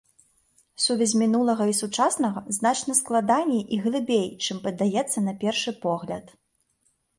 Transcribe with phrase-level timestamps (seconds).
[0.85, 6.37] Сувязь мінулага і сучаснага значна складаней і глыбей, чым падаецца на першы погляд.